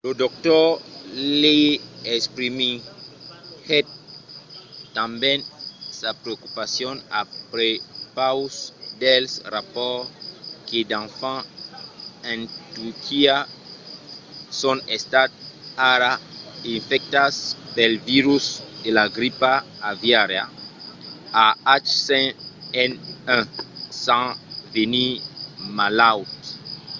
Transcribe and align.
lo 0.07 0.11
dr. 0.25 0.61
lee 1.41 1.71
exprimiguèt 2.15 3.87
tanben 4.97 5.39
sa 5.99 6.09
preocupacion 6.23 6.95
a 7.19 7.19
prepaus 7.51 8.55
dels 9.03 9.31
rapòrts 9.55 10.09
que 10.69 10.79
d'enfants 10.89 11.47
en 12.31 12.39
turquia 12.75 13.37
son 14.61 14.77
estats 14.97 15.35
ara 15.93 16.11
infectats 16.77 17.37
pel 17.75 17.93
virus 18.11 18.45
de 18.83 18.89
la 18.97 19.05
gripa 19.17 19.53
aviària 19.91 20.45
ah5n1 21.47 22.91
sens 24.05 24.35
venir 24.73 25.13
malauts 25.77 26.45